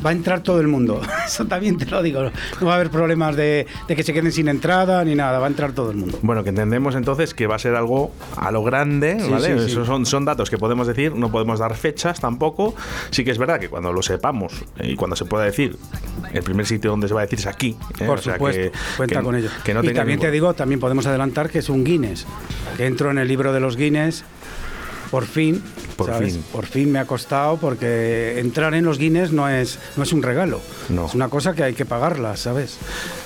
Va 0.04 0.10
a 0.10 0.12
entrar 0.12 0.42
todo 0.42 0.60
el 0.60 0.68
mundo. 0.68 1.00
Eso 1.26 1.46
también 1.46 1.76
te 1.78 1.86
lo 1.86 2.02
digo. 2.02 2.22
No 2.60 2.66
va 2.66 2.72
a 2.72 2.76
haber 2.76 2.90
problemas 2.90 3.36
de, 3.36 3.66
de 3.88 3.96
que 3.96 4.02
se 4.02 4.12
queden 4.12 4.32
sin 4.32 4.48
entrada 4.48 5.04
ni 5.04 5.14
nada. 5.14 5.38
Va 5.38 5.46
a 5.46 5.48
entrar 5.48 5.72
todo 5.72 5.90
el 5.90 5.96
mundo. 5.96 6.18
Bueno, 6.22 6.42
que 6.42 6.50
entendemos 6.50 6.94
entonces 6.94 7.34
que 7.34 7.46
va 7.46 7.56
a 7.56 7.58
ser 7.58 7.74
algo 7.76 8.12
a 8.36 8.50
lo 8.50 8.62
grande, 8.64 9.18
Sí, 9.20 9.30
¿vale? 9.30 9.68
sí, 9.68 9.70
son, 9.84 10.04
son 10.06 10.24
datos 10.24 10.50
que 10.50 10.58
podemos 10.58 10.86
decir, 10.86 11.14
no 11.14 11.30
podemos 11.30 11.58
dar 11.60 11.74
fechas 11.76 12.20
tampoco. 12.20 12.74
Sí 13.10 13.24
que 13.24 13.30
es 13.30 13.38
verdad 13.38 13.60
que 13.60 13.68
cuando 13.68 13.92
lo 13.92 14.02
sepamos 14.02 14.52
eh, 14.78 14.90
y 14.92 14.96
cuando 14.96 15.14
se 15.16 15.24
pueda 15.24 15.44
decir, 15.44 15.76
el 16.32 16.42
primer 16.42 16.66
sitio 16.66 16.90
donde 16.90 17.08
se 17.08 17.14
va 17.14 17.20
a 17.20 17.24
decir 17.24 17.38
es 17.38 17.46
aquí. 17.46 17.76
¿eh? 18.00 18.04
Por 18.06 18.18
O 18.18 18.22
sea, 18.22 18.34
supuesto, 18.34 18.60
que- 18.62 18.72
cuenta 18.96 19.18
que- 19.20 19.24
con 19.24 19.36
ello. 19.36 19.48
que 19.64 19.74
no 19.74 19.84
y 19.84 19.92
también 19.94 20.18
te 20.18 20.30
digo, 20.30 20.54
también 20.54 20.80
podemos 20.80 21.06
adelantar 21.06 21.48
que 21.50 21.58
es 21.60 21.68
un 21.68 21.84
Guinness. 21.84 22.26
Que 22.76 22.86
entro 22.86 23.10
en 23.10 23.18
el 23.18 23.28
libro 23.28 23.52
de 23.52 23.60
los 23.60 23.76
Guinness. 23.76 24.24
Por 25.12 25.26
fin, 25.26 25.62
Por 25.96 26.06
¿sabes? 26.08 26.32
fin. 26.32 26.44
Por 26.50 26.64
fin 26.66 26.90
me 26.90 26.98
ha 26.98 27.04
costado 27.04 27.58
porque 27.58 28.40
entrar 28.40 28.72
en 28.72 28.84
los 28.86 28.96
Guinness 28.98 29.30
no 29.30 29.46
es, 29.48 29.78
no 29.98 30.04
es 30.04 30.12
un 30.14 30.22
regalo. 30.22 30.60
No. 30.88 31.04
Es 31.04 31.14
una 31.14 31.28
cosa 31.28 31.52
que 31.54 31.62
hay 31.62 31.74
que 31.74 31.84
pagarla, 31.84 32.34
¿sabes? 32.38 32.78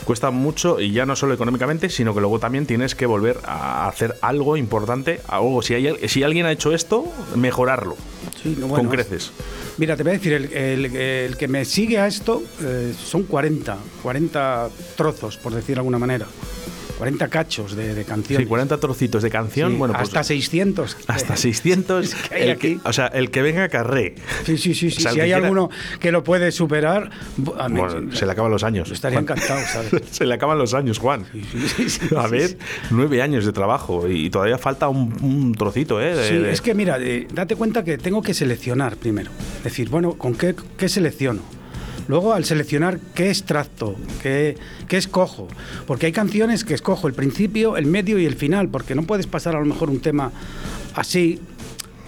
Cuesta 0.05 0.33
mucho 0.33 0.81
y 0.81 0.91
ya 0.91 1.07
no 1.07 1.15
solo 1.15 1.33
económicamente, 1.35 1.89
sino 1.89 2.13
que 2.13 2.19
luego 2.21 2.41
también 2.41 2.67
tienes 2.67 2.97
que 2.97 3.07
volver 3.07 3.39
a 3.45 3.87
hacer 3.87 4.17
algo 4.21 4.57
importante. 4.57 5.21
Algo, 5.29 5.63
si, 5.63 5.75
hay, 5.75 6.09
si 6.09 6.25
alguien 6.25 6.45
ha 6.47 6.51
hecho 6.53 6.73
esto, 6.75 7.05
mejorarlo. 7.37 7.97
Sí, 8.43 8.51
no, 8.59 8.63
con 8.63 8.71
bueno, 8.71 8.91
creces. 8.91 9.31
Mira, 9.79 9.97
te 9.97 10.03
voy 10.03 10.11
a 10.11 10.15
decir, 10.15 10.33
el, 10.33 10.53
el- 10.53 10.97
el 10.97 11.37
que 11.37 11.47
me 11.47 11.65
sigue 11.65 12.01
a 12.01 12.09
esto 12.09 12.43
eh, 12.63 12.93
son 13.01 13.23
40, 13.23 13.77
40 14.03 14.71
trozos, 14.97 15.37
por 15.37 15.55
decir 15.55 15.77
de 15.77 15.81
alguna 15.81 15.99
manera. 16.01 16.27
40 16.99 17.29
cachos 17.29 17.77
de, 17.77 17.95
de 17.95 18.03
Sí, 18.03 18.09
canciones. 18.09 18.49
40 18.49 18.79
trocitos 18.79 19.23
de 19.23 19.31
canción. 19.31 19.73
Sí, 19.73 19.77
bueno, 19.79 19.95
pues, 19.95 20.09
hasta 20.09 20.25
600. 20.25 20.97
hasta 21.07 21.37
600. 21.37 22.15
que 22.29 22.35
hay 22.35 22.49
el 22.51 22.59
que- 22.59 22.67
aquí. 22.73 22.81
o 22.85 22.93
sea, 22.93 23.07
el 23.09 23.31
que 23.31 23.43
venga 23.43 23.69
carré. 23.69 24.15
Sí, 24.45 24.57
sí, 24.59 24.75
sí. 24.75 24.91
sí. 24.91 24.97
O 24.99 25.01
sea, 25.01 25.11
el 25.11 25.15
si 25.17 25.21
hay 25.21 25.27
quiera- 25.29 25.45
alguno 25.47 25.71
que 26.01 26.11
lo 26.13 26.25
puede 26.25 26.53
superar, 26.53 27.11
a 27.59 27.69
mí- 27.69 27.81
Bueno, 27.81 28.13
se 28.15 28.25
le 28.27 28.33
acaban 28.33 28.51
los 28.51 28.63
años. 28.65 28.91
estaría 28.91 29.21
Juan. 29.21 29.25
encantado, 29.39 29.61
¿sabes? 29.67 30.03
se 30.11 30.25
le 30.27 30.35
acaban 30.35 30.59
los 30.59 30.75
años, 30.75 30.99
Juan. 30.99 31.25
Sí, 31.77 31.99
A 32.17 32.27
ver, 32.29 32.57
nueve 32.91 33.21
años 33.23 33.45
de 33.45 33.53
trabajo 33.53 34.09
y 34.09 34.31
todavía 34.31 34.59
falta 34.59 34.89
un, 34.89 35.15
un 35.23 35.55
trocito, 35.55 36.01
¿eh? 36.01 36.15
de- 36.17 36.29
Sí, 36.29 36.35
de- 36.37 36.53
es 36.53 36.61
que 36.61 36.75
mira, 36.75 36.99
eh, 37.01 37.27
date 37.33 37.57
cuenta 37.57 37.85
que 37.85 37.99
tengo 37.99 38.23
que 38.23 38.35
seleccionar 38.35 38.97
primero. 38.97 39.31
Es 39.59 39.65
decir, 39.65 39.89
bueno, 39.89 40.15
¿con 40.15 40.35
qué, 40.35 40.55
qué 40.79 40.89
selecciono? 40.89 41.43
Luego, 42.09 42.35
al 42.35 42.45
seleccionar 42.45 42.99
qué 43.15 43.29
extracto, 43.29 43.97
qué, 44.23 44.57
qué 44.89 44.97
escojo. 44.97 45.49
Porque 45.87 46.07
hay 46.07 46.13
canciones 46.13 46.65
que 46.65 46.75
escojo 46.75 47.09
el 47.09 47.15
principio, 47.15 47.77
el 47.77 47.87
medio 47.87 48.19
y 48.19 48.27
el 48.27 48.37
final, 48.37 48.69
porque 48.69 48.95
no 48.95 49.03
puedes 49.03 49.27
pasar 49.27 49.57
a 49.57 49.61
lo 49.61 49.67
mejor 49.67 49.91
un 49.91 50.01
tema 50.01 50.33
así. 50.95 51.41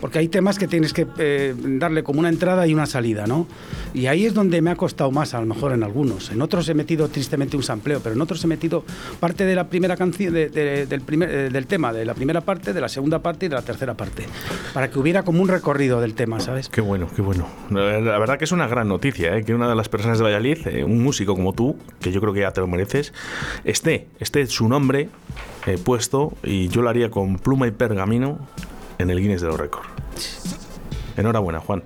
Porque 0.00 0.18
hay 0.20 0.28
temas 0.28 0.58
que 0.58 0.68
tienes 0.68 0.92
que 0.92 1.06
eh, 1.18 1.54
darle 1.58 2.02
como 2.04 2.20
una 2.20 2.28
entrada 2.28 2.66
y 2.66 2.72
una 2.74 2.86
salida, 2.86 3.26
¿no? 3.26 3.46
Y 3.94 4.06
ahí 4.06 4.26
es 4.26 4.34
donde 4.34 4.60
me 4.62 4.70
ha 4.70 4.76
costado 4.76 5.10
más, 5.10 5.34
a 5.34 5.40
lo 5.40 5.46
mejor 5.46 5.72
en 5.72 5.82
algunos. 5.82 6.30
En 6.30 6.40
otros 6.42 6.68
he 6.68 6.74
metido 6.74 7.08
tristemente 7.08 7.56
un 7.56 7.62
sampleo, 7.62 8.00
pero 8.00 8.14
en 8.14 8.20
otros 8.20 8.42
he 8.44 8.46
metido 8.46 8.84
parte 9.18 9.44
de 9.44 9.54
la 9.56 9.68
primera 9.68 9.96
canción, 9.96 10.32
de- 10.32 10.48
de- 10.50 10.86
del, 10.86 11.00
primer, 11.00 11.30
eh, 11.30 11.50
del 11.50 11.66
tema, 11.66 11.92
de 11.92 12.04
la 12.04 12.14
primera 12.14 12.40
parte, 12.42 12.72
de 12.72 12.80
la 12.80 12.88
segunda 12.88 13.18
parte 13.20 13.46
y 13.46 13.48
de 13.48 13.56
la 13.56 13.62
tercera 13.62 13.94
parte. 13.94 14.24
Para 14.72 14.88
que 14.90 14.98
hubiera 14.98 15.22
como 15.24 15.42
un 15.42 15.48
recorrido 15.48 16.00
del 16.00 16.14
tema, 16.14 16.38
¿sabes? 16.40 16.68
Qué 16.68 16.80
bueno, 16.80 17.08
qué 17.16 17.22
bueno. 17.22 17.46
La 17.70 18.18
verdad 18.18 18.38
que 18.38 18.44
es 18.44 18.52
una 18.52 18.68
gran 18.68 18.88
noticia, 18.88 19.36
¿eh? 19.36 19.44
que 19.44 19.54
una 19.54 19.68
de 19.68 19.74
las 19.74 19.88
personas 19.88 20.18
de 20.18 20.24
Valladolid, 20.24 20.58
eh, 20.68 20.84
un 20.84 21.02
músico 21.02 21.34
como 21.34 21.52
tú, 21.52 21.76
que 22.00 22.12
yo 22.12 22.20
creo 22.20 22.32
que 22.32 22.40
ya 22.40 22.52
te 22.52 22.60
lo 22.60 22.66
mereces, 22.68 23.12
esté, 23.64 24.06
esté 24.20 24.46
su 24.46 24.68
nombre 24.68 25.08
eh, 25.66 25.76
puesto 25.82 26.34
y 26.44 26.68
yo 26.68 26.82
lo 26.82 26.88
haría 26.88 27.10
con 27.10 27.36
pluma 27.38 27.66
y 27.66 27.72
pergamino 27.72 28.38
en 28.98 29.10
el 29.10 29.20
Guinness 29.20 29.40
de 29.40 29.48
los 29.48 29.58
Récords. 29.58 29.88
Enhorabuena, 31.16 31.60
Juan. 31.60 31.82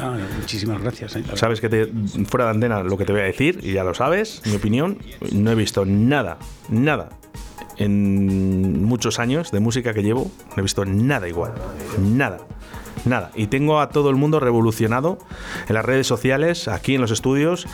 Ah, 0.00 0.16
muchísimas 0.38 0.80
gracias. 0.80 1.16
eh. 1.16 1.24
Sabes 1.34 1.60
que 1.60 1.68
te, 1.68 1.92
fuera 2.26 2.44
de 2.46 2.50
antena 2.52 2.82
lo 2.82 2.96
que 2.96 3.04
te 3.04 3.12
voy 3.12 3.22
a 3.22 3.24
decir, 3.24 3.60
y 3.62 3.72
ya 3.72 3.84
lo 3.84 3.94
sabes, 3.94 4.42
mi 4.46 4.54
opinión, 4.54 4.98
no 5.32 5.50
he 5.50 5.54
visto 5.54 5.84
nada, 5.84 6.38
nada 6.68 7.10
en 7.80 8.84
muchos 8.84 9.18
años 9.18 9.50
de 9.50 9.58
música 9.60 9.94
que 9.94 10.02
llevo, 10.02 10.30
no 10.50 10.54
he 10.58 10.62
visto 10.62 10.84
nada 10.84 11.28
igual, 11.28 11.52
nada. 11.98 12.38
Nada, 13.06 13.30
y 13.34 13.46
tengo 13.46 13.80
a 13.80 13.88
todo 13.88 14.10
el 14.10 14.16
mundo 14.16 14.40
revolucionado 14.40 15.18
en 15.68 15.74
las 15.74 15.84
redes 15.84 16.06
sociales, 16.06 16.68
aquí 16.68 16.96
en 16.96 17.00
los 17.00 17.10
estudios, 17.10 17.66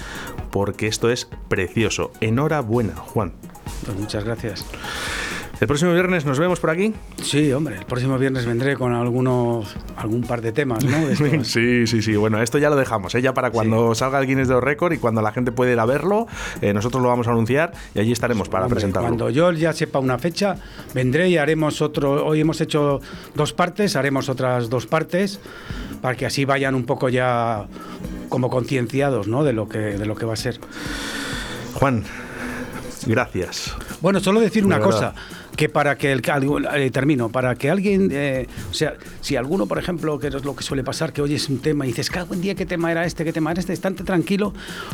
porque 0.53 0.87
esto 0.87 1.11
es 1.11 1.29
precioso. 1.49 2.13
Enhorabuena, 2.21 2.95
Juan. 2.95 3.33
Pues 3.85 3.99
muchas 3.99 4.23
gracias. 4.25 4.65
El 5.59 5.67
próximo 5.67 5.95
viernes 5.95 6.27
nos 6.27 6.39
vemos 6.39 6.61
por 6.61 6.69
aquí. 6.69 6.93
Sí, 7.23 7.51
hombre, 7.53 7.77
el 7.79 7.87
próximo 7.87 8.19
viernes 8.19 8.45
vendré 8.45 8.77
con 8.77 8.93
algunos, 8.93 9.75
algún 9.97 10.21
par 10.21 10.43
de 10.43 10.53
temas, 10.53 10.85
¿no? 10.85 11.07
De. 11.07 11.17
Sí, 11.45 11.87
sí, 11.87 12.03
sí. 12.03 12.15
Bueno, 12.15 12.43
esto 12.43 12.59
ya 12.59 12.69
lo 12.69 12.77
dejamos, 12.77 13.15
¿eh? 13.15 13.23
ya 13.23 13.33
para 13.33 13.51
cuando 13.51 13.95
salga 13.95 14.19
el 14.19 14.27
Guinness 14.27 14.49
de 14.49 14.55
los 14.55 14.63
Récords 14.63 14.97
y 14.97 14.99
cuando 14.99 15.23
la 15.23 15.33
gente 15.33 15.53
pueda 15.53 15.73
ir 15.73 15.81
a 15.81 15.87
verlo, 15.87 16.27
eh, 16.61 16.75
nosotros 16.75 17.03
lo 17.03 17.09
vamos 17.09 17.27
a 17.27 17.31
anunciar 17.31 17.73
y 17.95 18.01
allí 18.01 18.13
estaremos 18.13 18.51
para 18.51 18.65
Hombre, 18.65 18.77
presentarlo. 18.77 19.09
Cuando 19.09 19.31
yo 19.31 19.51
ya 19.53 19.73
sepa 19.73 19.99
una 19.99 20.19
fecha, 20.19 20.57
vendré 20.95 21.31
y 21.31 21.39
haremos 21.39 21.81
otro. 21.81 22.27
Hoy 22.27 22.41
hemos 22.41 22.61
hecho 22.61 23.01
dos 23.35 23.55
partes, 23.55 23.97
haremos 23.97 24.29
otras 24.29 24.69
dos 24.69 24.87
partes 24.87 25.41
para 26.03 26.17
que 26.17 26.27
así 26.27 26.45
vayan 26.45 26.75
un 26.75 26.85
poco 26.85 27.09
ya 27.09 27.67
como 28.29 28.51
concienciados, 28.51 29.27
¿no? 29.27 29.43
De 29.43 29.55
lo 29.55 29.69
que 29.69 29.79
de 29.79 30.05
lo 30.05 30.17
que 30.17 30.27
va 30.27 30.35
a 30.35 30.37
ser. 30.37 30.61
Juan, 31.75 32.05
gracias. 33.07 33.75
Bueno, 34.03 34.21
solo 34.21 34.41
decir 34.41 34.67
una 34.67 34.81
cosa. 34.81 35.15
Que 35.57 35.69
para 35.71 35.97
que 35.97 36.13
el 36.13 36.21
eh, 36.75 36.91
termino, 36.91 37.31
para 37.31 37.55
que 37.55 37.71
alguien, 37.71 38.11
eh, 38.13 38.47
o 38.71 38.75
sea, 38.75 38.95
si 39.23 39.37
alguno, 39.37 39.67
por 39.67 39.79
ejemplo, 39.79 40.19
que 40.19 40.27
es 40.29 40.45
lo 40.45 40.55
que 40.55 40.63
suele 40.63 40.85
pasar, 40.85 41.13
que 41.13 41.23
oyes 41.23 41.49
un 41.49 41.59
tema 41.61 41.85
y 41.87 41.89
dices, 41.89 42.11
cago 42.11 42.35
en 42.35 42.43
día, 42.43 42.55
¿qué 42.55 42.67
tema 42.67 42.91
era 42.93 43.05
este? 43.07 43.25
¿Qué 43.25 43.33
tema 43.33 43.53
era 43.53 43.61
este? 43.61 43.73
Estate 43.73 44.05
tranquilo, 44.05 44.53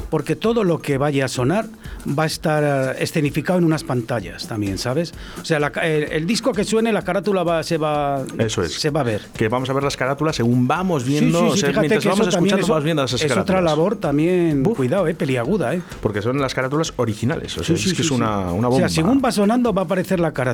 porque 0.09 0.37
todo 0.37 0.62
lo 0.62 0.81
que 0.81 0.98
vaya 0.98 1.25
a 1.25 1.29
sonar 1.29 1.66
va 2.07 2.22
a 2.22 2.27
estar 2.27 2.94
eh, 2.96 3.03
escenificado 3.03 3.59
en 3.59 3.64
unas 3.64 3.83
pantallas 3.83 4.46
también, 4.46 4.79
¿sabes? 4.79 5.14
O 5.40 5.44
sea, 5.44 5.59
la 5.59 5.68
el, 5.83 6.05
el 6.12 6.27
disco 6.27 6.53
que 6.53 6.62
suene, 6.64 6.92
la 6.92 7.03
carátula 7.03 7.42
va, 7.42 7.62
se 7.64 7.77
va, 7.79 8.22
Eso 8.38 8.62
es. 8.62 8.72
se 8.75 8.90
va 8.90 9.01
a 9.01 9.05
ver. 9.05 9.22
Que 9.37 9.48
vamos 9.48 9.68
a 9.68 9.72
ver 9.72 9.83
las 9.83 9.96
carátulas 9.96 10.37
según 10.37 10.68
vamos 10.68 11.03
Sí, 11.03 11.09
viendo, 11.09 11.40
sí, 11.40 11.44
o 11.46 11.53
sí, 11.55 11.59
sea, 11.61 11.68
fíjate 11.70 11.88
mientras 11.88 12.05
vamos 12.05 12.29
eso 12.29 12.37
escuchando, 12.37 12.62
es, 12.62 12.68
vamos 12.68 12.85
viendo 12.85 13.03
esas 13.05 13.20
es 13.20 13.27
carátulas. 13.27 13.51
otra 13.51 13.61
labor 13.62 13.96
también, 13.96 14.62
Buf. 14.62 14.77
cuidado, 14.77 15.09
eh, 15.09 15.14
peliaguda, 15.14 15.75
eh. 15.75 15.83
Porque 16.01 16.22
son 16.22 16.38
las 16.40 16.55
carátulas 16.55 16.92
originales. 16.96 17.59
O 17.59 17.64
sea, 17.64 17.77
Sí, 17.77 17.83
sí, 17.83 17.88
es 17.90 17.94
que 17.96 18.03
sí, 18.03 18.07
es 18.07 18.11
una, 18.12 18.48
sí. 18.51 18.55
una 18.55 18.68
O 18.68 18.70
bomba. 18.70 18.77
sea, 18.79 18.88
según 18.88 19.20
va 19.25 19.33
sonando 19.33 19.72
va 19.75 19.83
a 19.83 19.85
aparecer 19.87 20.20
la 20.20 20.31
carátula. 20.33 20.51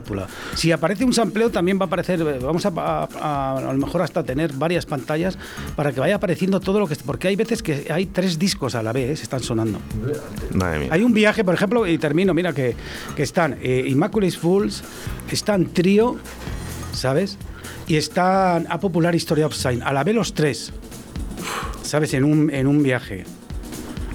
Si 0.54 0.72
aparece 0.72 1.04
un 1.04 1.12
sampleo 1.12 1.50
también 1.50 1.78
va 1.78 1.84
a 1.84 1.87
aparecer, 1.87 2.20
eh, 2.20 2.38
vamos 2.42 2.64
a, 2.66 2.68
a, 2.76 3.08
a- 3.20 3.58
a 3.58 3.72
lo 3.72 3.78
mejor 3.78 4.02
hasta 4.02 4.22
tener 4.22 4.52
varias 4.52 4.87
pantallas 4.87 5.38
para 5.76 5.92
que 5.92 6.00
vaya 6.00 6.16
apareciendo 6.16 6.61
todo 6.61 6.78
lo 6.80 6.87
que... 6.87 6.96
Porque 6.96 7.28
hay 7.28 7.37
veces 7.37 7.62
que 7.62 7.87
hay 7.90 8.06
tres 8.06 8.38
discos 8.38 8.74
a 8.74 8.82
la 8.82 8.92
vez, 8.92 9.22
están 9.22 9.40
sonando. 9.42 9.80
Madre 10.54 10.78
mía. 10.80 10.88
Hay 10.92 11.02
un 11.02 11.12
viaje, 11.12 11.44
por 11.44 11.54
ejemplo, 11.54 11.87
y 11.87 11.98
termino, 11.98 12.34
mira, 12.34 12.52
que, 12.52 12.74
que 13.16 13.22
están 13.22 13.56
eh, 13.62 13.84
Immaculate 13.88 14.37
Fools, 14.37 14.82
están 15.30 15.66
Trio, 15.66 16.16
¿sabes? 16.92 17.38
Y 17.87 17.96
están 17.96 18.66
A 18.70 18.78
Popular 18.80 19.14
History 19.14 19.42
of 19.42 19.54
Sign, 19.54 19.82
a 19.82 19.92
la 19.92 20.04
vez 20.04 20.14
los 20.14 20.34
tres, 20.34 20.72
¿sabes? 21.82 22.12
En 22.14 22.24
un, 22.24 22.50
en 22.50 22.66
un 22.66 22.82
viaje. 22.82 23.24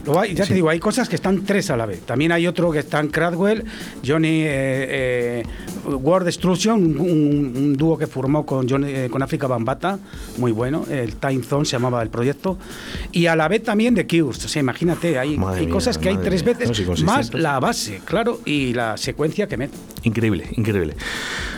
Luego 0.06 0.20
hay- 0.20 0.34
ya 0.34 0.46
te 0.46 0.54
digo, 0.54 0.70
hay 0.70 0.80
cosas 0.80 1.08
que 1.10 1.16
están 1.16 1.44
tres 1.44 1.70
a 1.70 1.78
la 1.78 1.86
vez. 1.86 2.02
También 2.02 2.32
hay 2.32 2.48
otro 2.48 2.72
que 2.72 2.80
están 2.80 3.08
Cradwell, 3.10 3.64
Johnny 4.06 4.42
eh, 4.44 5.44
eh, 5.44 5.44
War 5.86 6.24
Destruction, 6.24 6.82
un, 6.82 7.00
un- 7.00 7.54
un 7.56 7.74
dúo 7.78 7.98
que 7.98 8.08
formó 8.08 8.46
con, 8.46 8.68
Johnny- 8.70 8.92
eh, 8.92 9.08
con 9.12 9.22
África 9.22 9.48
Bambata, 9.48 10.00
muy 10.38 10.52
bueno. 10.52 10.86
El 10.90 11.16
Time 11.16 11.44
Zone 11.44 11.66
se 11.66 11.72
llamaba 11.74 12.02
el 12.02 12.10
proyecto. 12.10 12.58
Y 13.12 13.28
a 13.28 13.36
la 13.36 13.48
vez 13.48 13.64
también 13.64 13.96
de 13.96 14.06
Cures. 14.08 14.44
O 14.44 14.48
sea, 14.48 14.60
imagínate, 14.62 15.18
hay, 15.20 15.38
hay 15.48 15.66
mía, 15.66 15.70
cosas 15.74 15.98
que 15.98 16.10
hay 16.10 16.18
tres 16.18 16.44
mía. 16.44 16.54
veces, 16.54 16.86
No, 16.88 16.96
sí, 16.96 17.04
más 17.04 17.34
la 17.34 17.60
base, 17.60 18.02
claro, 18.06 18.40
y 18.46 18.74
la 18.74 18.98
secuencia 18.98 19.48
que 19.48 19.58
mete. 19.58 19.78
Increíble, 20.04 20.50
increíble. 20.58 20.96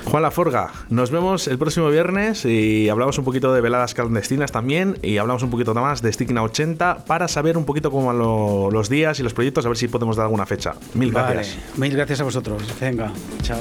Juan 0.06 0.22
Laforga, 0.22 0.72
nos 0.90 1.10
vemos 1.10 1.48
el 1.48 1.58
próximo 1.58 1.90
viernes 1.90 2.46
y 2.46 2.90
hablamos 2.90 3.18
un 3.18 3.26
poquito 3.26 3.52
de 3.54 3.62
veladas 3.62 3.96
clandestinas 3.96 4.52
también 4.52 5.00
y 5.02 5.18
hablamos 5.18 5.42
un 5.42 5.50
poquito 5.50 5.74
más 5.74 6.04
de 6.04 6.14
Stigna 6.14 6.44
80 6.44 7.06
para 7.06 7.28
saber 7.28 7.58
un 7.58 7.66
poquito 7.66 7.90
cómo 7.90 8.06
van 8.08 8.20
lo- 8.36 8.72
los 8.72 8.90
días 8.90 9.20
y 9.20 9.24
los 9.24 9.34
proyectos, 9.34 9.66
a 9.66 9.70
ver 9.70 9.78
si 9.78 9.88
podemos 9.88 10.16
dar 10.16 10.26
alguna 10.26 10.46
fecha. 10.46 10.76
Mil 10.94 11.12
gracias. 11.12 11.56
Vale, 11.58 11.80
mil 11.80 11.96
gracias 11.96 12.20
a 12.22 12.24
vosotros. 12.24 12.64
Venga, 12.80 13.12
chao. 13.42 13.60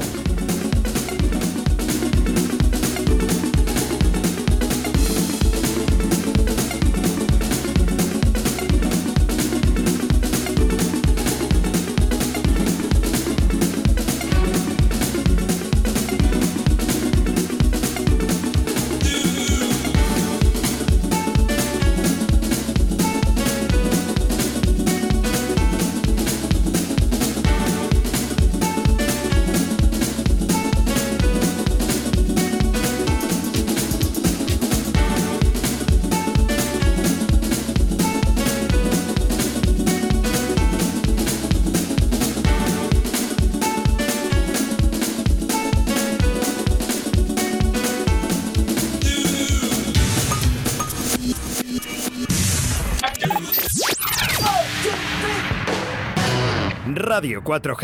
Radio 57.14 57.40
4G. 57.40 57.83